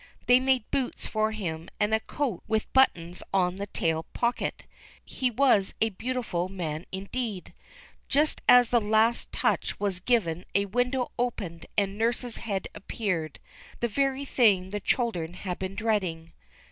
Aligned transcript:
They 0.25 0.39
made 0.39 0.63
boots 0.71 1.05
for 1.05 1.31
him 1.31 1.69
and 1.79 1.93
a 1.93 1.99
coat 1.99 2.41
with 2.47 2.73
buttons 2.73 3.21
on 3.31 3.57
the 3.57 3.67
tail 3.67 4.07
pocket; 4.13 4.65
he 5.05 5.29
was 5.29 5.75
a 5.79 5.89
beautiful 5.91 6.49
man 6.49 6.87
indeed! 6.91 7.53
Just 8.07 8.41
as 8.49 8.71
the 8.71 8.79
last 8.81 9.31
touch 9.31 9.79
was 9.79 9.99
given 9.99 10.43
a 10.55 10.65
window 10.65 11.11
opened 11.19 11.67
and 11.77 11.99
nurse's 11.99 12.37
head 12.37 12.67
appeared, 12.73 13.39
the 13.79 13.87
very 13.87 14.25
thing 14.25 14.71
the 14.71 14.79
children 14.79 15.35
had 15.35 15.59
been 15.59 15.75
dreading. 15.75 16.33